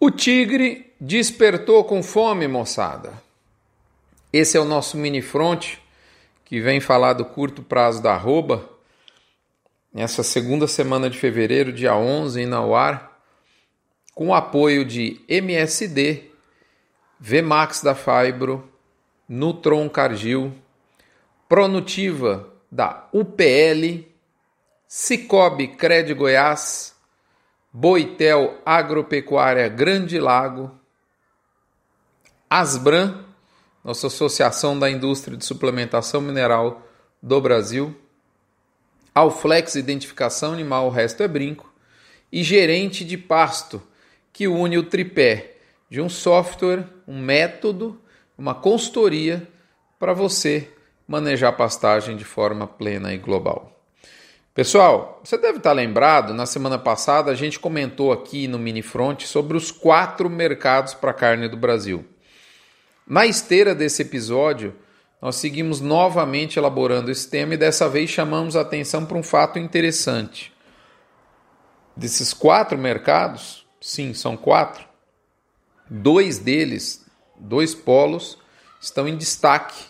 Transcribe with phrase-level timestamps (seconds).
[0.00, 3.20] O tigre despertou com fome, moçada.
[4.32, 5.76] Esse é o nosso mini front
[6.44, 8.68] que vem falar do curto prazo da arroba.
[9.92, 13.10] Nessa segunda semana de fevereiro, dia 11, na UAR,
[14.14, 16.30] com o apoio de MSD,
[17.18, 18.70] Vmax da Fibro,
[19.28, 20.54] Nutron Cargil,
[21.48, 24.06] Pronutiva da UPL,
[24.86, 26.94] Cicobi Cred Goiás,
[27.72, 30.70] Boitel Agropecuária Grande Lago,
[32.48, 33.24] Asbran,
[33.84, 36.82] nossa Associação da Indústria de Suplementação Mineral
[37.22, 37.94] do Brasil,
[39.14, 41.70] Alflex Identificação Animal, o resto é brinco,
[42.32, 43.82] e Gerente de Pasto,
[44.32, 45.56] que une o tripé
[45.90, 48.00] de um software, um método,
[48.36, 49.46] uma consultoria
[49.98, 50.70] para você
[51.06, 53.77] manejar pastagem de forma plena e global.
[54.58, 59.22] Pessoal, você deve estar lembrado, na semana passada a gente comentou aqui no Mini Front
[59.22, 62.04] sobre os quatro mercados para carne do Brasil.
[63.06, 64.74] Na esteira desse episódio,
[65.22, 69.60] nós seguimos novamente elaborando esse tema e dessa vez chamamos a atenção para um fato
[69.60, 70.52] interessante.
[71.96, 74.84] Desses quatro mercados, sim, são quatro,
[75.88, 77.06] dois deles,
[77.38, 78.36] dois polos,
[78.80, 79.84] estão em destaque,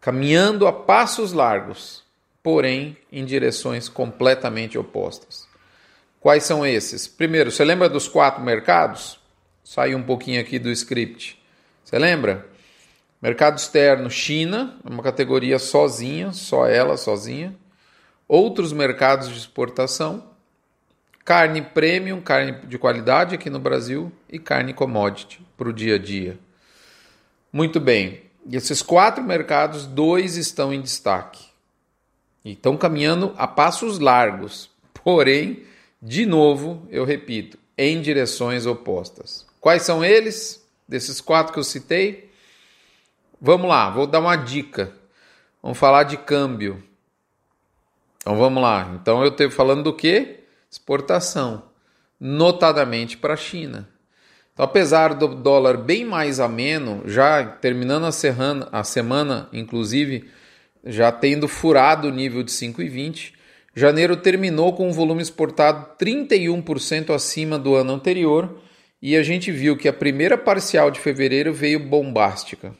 [0.00, 2.07] caminhando a passos largos
[2.42, 5.48] porém em direções completamente opostas.
[6.20, 7.06] Quais são esses?
[7.06, 9.20] Primeiro, você lembra dos quatro mercados?
[9.62, 11.40] Saiu um pouquinho aqui do script.
[11.84, 12.46] Você lembra?
[13.20, 17.54] Mercado externo, China, uma categoria sozinha, só ela sozinha.
[18.26, 20.30] Outros mercados de exportação,
[21.24, 25.98] carne premium, carne de qualidade aqui no Brasil e carne commodity para o dia a
[25.98, 26.38] dia.
[27.52, 31.47] Muito bem, e esses quatro mercados, dois estão em destaque.
[32.52, 34.70] Estão caminhando a passos largos,
[35.04, 35.64] porém,
[36.00, 39.46] de novo, eu repito, em direções opostas.
[39.60, 40.66] Quais são eles?
[40.86, 42.30] Desses quatro que eu citei?
[43.40, 44.92] Vamos lá, vou dar uma dica.
[45.62, 46.82] Vamos falar de câmbio.
[48.16, 48.96] Então vamos lá.
[49.00, 50.40] Então eu estou falando do que?
[50.70, 51.64] Exportação,
[52.18, 53.88] notadamente para a China.
[54.52, 60.28] Então, apesar do dólar bem mais ameno, já terminando a, serrana, a semana, inclusive,
[60.84, 63.32] já tendo furado o nível de 5,20.
[63.74, 68.60] Janeiro terminou com um volume exportado 31% acima do ano anterior
[69.00, 72.74] e a gente viu que a primeira parcial de fevereiro veio bombástica.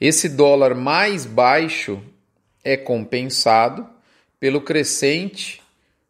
[0.00, 2.00] Esse dólar mais baixo
[2.62, 3.88] é compensado
[4.38, 5.60] pelo crescente,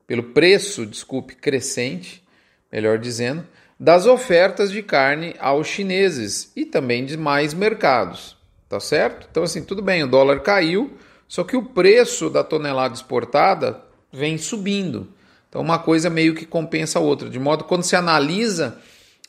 [0.06, 2.22] pelo preço, desculpe, crescente,
[2.70, 3.46] melhor dizendo,
[3.78, 8.36] das ofertas de carne aos chineses e também de mais mercados
[8.74, 9.28] tá certo?
[9.30, 10.98] Então, assim, tudo bem, o dólar caiu,
[11.28, 13.80] só que o preço da tonelada exportada
[14.12, 15.06] vem subindo.
[15.48, 17.30] Então, uma coisa meio que compensa a outra.
[17.30, 18.76] De modo que quando se analisa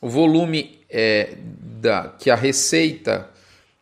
[0.01, 1.35] o volume é,
[1.79, 3.29] da, que a receita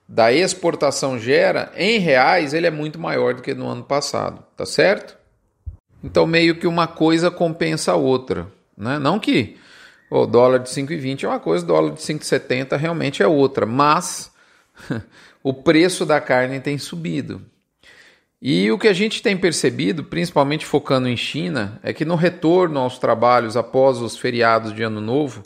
[0.05, 4.65] da exportação gera, em reais, ele é muito maior do que no ano passado, tá
[4.65, 5.17] certo?
[6.03, 8.47] Então, meio que uma coisa compensa a outra.
[8.77, 8.99] Né?
[8.99, 9.55] Não que
[10.11, 14.32] o dólar de 5,20 é uma coisa, o dólar de 5,70 realmente é outra, mas
[15.43, 17.41] o preço da carne tem subido.
[18.41, 22.79] E o que a gente tem percebido, principalmente focando em China, é que no retorno
[22.79, 25.43] aos trabalhos após os feriados de Ano Novo,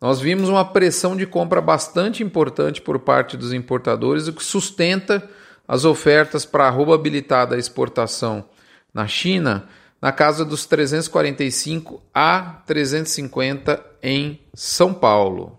[0.00, 5.28] nós vimos uma pressão de compra bastante importante por parte dos importadores, o que sustenta
[5.66, 8.44] as ofertas para a arroba habilitada exportação
[8.92, 9.68] na China
[10.00, 15.58] na casa dos 345 a 350 em São Paulo.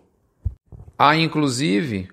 [0.97, 2.09] Há inclusive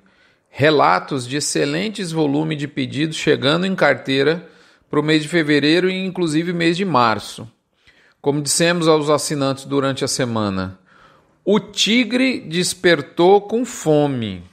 [0.59, 4.49] relatos de excelentes volumes de pedidos chegando em carteira
[4.89, 7.47] para o mês de fevereiro e inclusive mês de março.
[8.23, 10.79] Como dissemos aos assinantes durante a semana,
[11.45, 14.45] o tigre despertou com fome.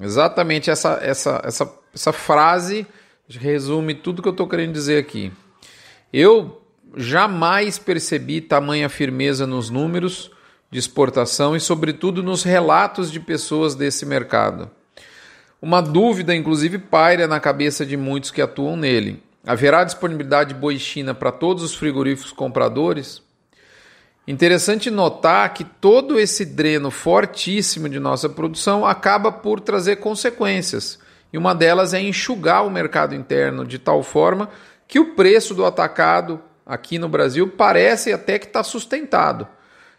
[0.00, 2.86] Exatamente essa, essa, essa, essa frase
[3.28, 5.30] resume tudo que eu estou querendo dizer aqui.
[6.10, 6.62] Eu
[6.96, 10.30] jamais percebi tamanha firmeza nos números
[10.70, 14.70] de exportação e, sobretudo, nos relatos de pessoas desse mercado.
[15.62, 19.22] Uma dúvida, inclusive, paira na cabeça de muitos que atuam nele.
[19.46, 23.22] Haverá disponibilidade de boi China para todos os frigoríficos compradores?
[24.26, 30.98] Interessante notar que todo esse dreno fortíssimo de nossa produção acaba por trazer consequências,
[31.32, 34.48] e uma delas é enxugar o mercado interno de tal forma
[34.88, 39.46] que o preço do atacado aqui no Brasil parece até que está sustentado,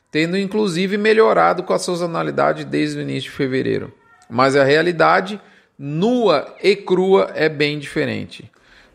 [0.10, 3.94] tendo inclusive melhorado com a sazonalidade desde o início de fevereiro.
[4.30, 5.42] Mas a realidade
[5.84, 8.48] nua e crua é bem diferente.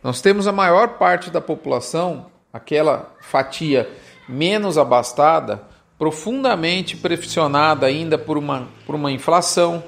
[0.04, 3.90] Nós temos a maior parte da população, aquela fatia
[4.28, 5.64] menos abastada,
[5.98, 9.82] profundamente pressionada ainda por uma, por uma inflação,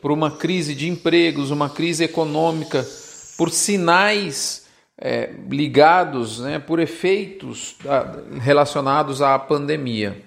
[0.00, 2.86] por uma crise de empregos, uma crise econômica,
[3.36, 4.64] por sinais
[4.96, 7.74] é, ligados, né, por efeitos
[8.40, 10.22] relacionados à pandemia.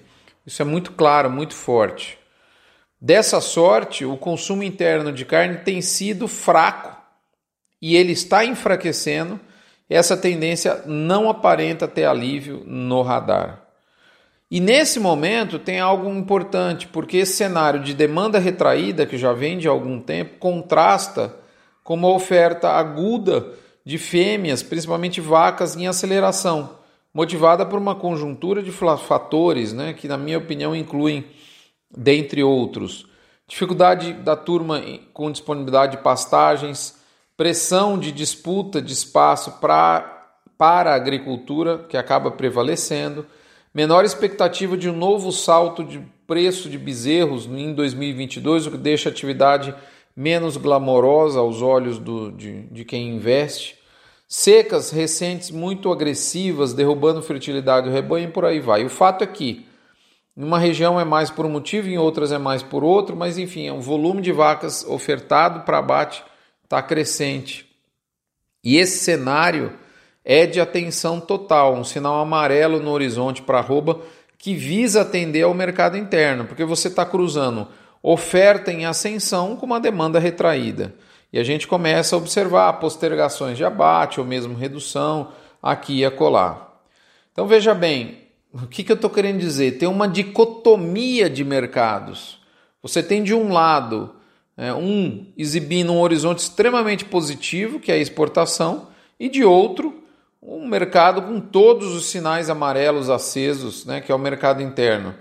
[0.46, 2.17] Isso é muito claro, muito forte.
[3.00, 6.96] Dessa sorte, o consumo interno de carne tem sido fraco
[7.80, 9.38] e ele está enfraquecendo.
[9.88, 13.68] Essa tendência não aparenta ter alívio no radar.
[14.50, 19.58] E nesse momento tem algo importante, porque esse cenário de demanda retraída, que já vem
[19.58, 21.36] de algum tempo, contrasta
[21.84, 23.52] com uma oferta aguda
[23.84, 26.78] de fêmeas, principalmente vacas, em aceleração,
[27.12, 31.24] motivada por uma conjuntura de fatores, né, que, na minha opinião, incluem,
[31.96, 33.06] dentre outros,
[33.46, 34.82] dificuldade da turma
[35.12, 36.96] com disponibilidade de pastagens,
[37.36, 43.26] pressão de disputa de espaço pra, para a agricultura, que acaba prevalecendo
[43.72, 49.08] menor expectativa de um novo salto de preço de bezerros em 2022, o que deixa
[49.08, 49.74] a atividade
[50.16, 53.78] menos glamourosa aos olhos do, de, de quem investe.
[54.26, 58.84] Secas recentes muito agressivas, derrubando fertilidade do rebanho e por aí vai.
[58.84, 59.67] O fato é que
[60.38, 63.38] em uma região é mais por um motivo, em outras é mais por outro, mas
[63.38, 66.22] enfim, o volume de vacas ofertado para abate
[66.62, 67.68] está crescente.
[68.62, 69.72] E esse cenário
[70.24, 74.00] é de atenção total, um sinal amarelo no horizonte para arroba
[74.38, 77.66] que visa atender ao mercado interno, porque você está cruzando
[78.00, 80.94] oferta em ascensão com uma demanda retraída.
[81.32, 86.74] E a gente começa a observar postergações de abate ou mesmo redução aqui e acolá.
[87.32, 89.78] Então veja bem, o que, que eu estou querendo dizer?
[89.78, 92.38] Tem uma dicotomia de mercados.
[92.82, 94.14] Você tem de um lado
[94.56, 100.02] é, um exibindo um horizonte extremamente positivo, que é a exportação, e de outro
[100.42, 105.14] um mercado com todos os sinais amarelos acesos, né, que é o mercado interno.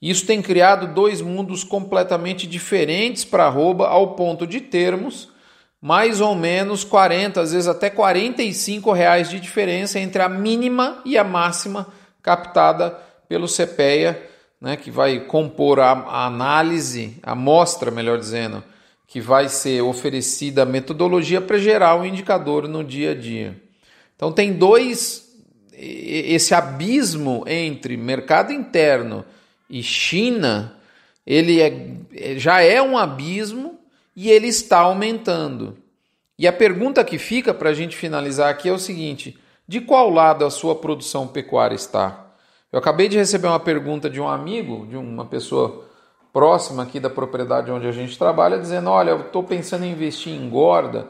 [0.00, 5.32] Isso tem criado dois mundos completamente diferentes para a arroba, ao ponto de termos
[5.80, 11.18] mais ou menos 40, às vezes até 45 reais de diferença entre a mínima e
[11.18, 11.88] a máxima
[12.24, 12.98] captada
[13.28, 18.64] pelo CPEA, né, que vai compor a, a análise, a amostra, melhor dizendo,
[19.06, 23.54] que vai ser oferecida a metodologia para gerar o indicador no dia a dia.
[24.16, 25.22] Então tem dois
[25.76, 29.24] esse abismo entre mercado interno
[29.68, 30.78] e China,
[31.26, 33.78] ele é, já é um abismo
[34.14, 35.76] e ele está aumentando.
[36.38, 40.10] E a pergunta que fica para a gente finalizar aqui é o seguinte: de qual
[40.10, 42.26] lado a sua produção pecuária está?
[42.72, 45.84] Eu acabei de receber uma pergunta de um amigo, de uma pessoa
[46.32, 50.32] próxima aqui da propriedade onde a gente trabalha, dizendo: Olha, eu estou pensando em investir
[50.32, 51.08] em engorda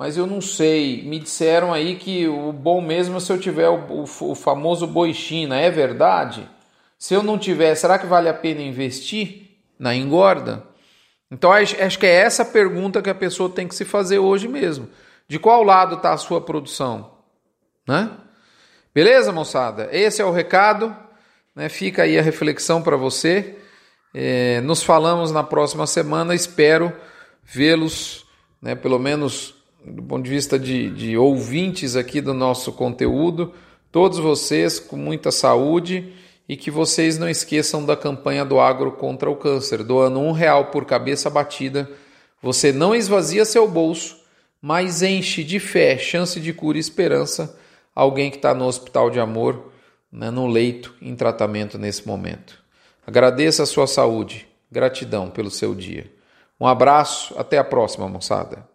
[0.00, 1.02] mas eu não sei.
[1.02, 4.86] Me disseram aí que o bom mesmo é se eu tiver o, o, o famoso
[4.86, 5.60] boi China.
[5.60, 6.48] É verdade?
[6.98, 10.64] Se eu não tiver, será que vale a pena investir na engorda?
[11.30, 14.88] Então acho que é essa pergunta que a pessoa tem que se fazer hoje mesmo.
[15.28, 17.19] De qual lado está a sua produção?
[17.90, 18.08] Né?
[18.94, 19.88] Beleza, moçada?
[19.90, 20.94] Esse é o recado.
[21.56, 21.68] Né?
[21.68, 23.56] Fica aí a reflexão para você.
[24.14, 26.32] É, nos falamos na próxima semana.
[26.32, 26.92] Espero
[27.42, 28.24] vê-los,
[28.62, 33.52] né, pelo menos do ponto de vista de, de ouvintes aqui do nosso conteúdo,
[33.90, 36.12] todos vocês com muita saúde
[36.48, 40.66] e que vocês não esqueçam da campanha do Agro contra o Câncer, doando um real
[40.66, 41.90] por cabeça batida.
[42.40, 44.16] Você não esvazia seu bolso,
[44.62, 47.58] mas enche de fé, chance de cura e esperança
[47.94, 49.72] alguém que está no hospital de amor,
[50.10, 52.58] né, no leito, em tratamento nesse momento.
[53.06, 56.12] Agradeça a sua saúde, gratidão pelo seu dia.
[56.60, 58.69] Um abraço, até a próxima, moçada.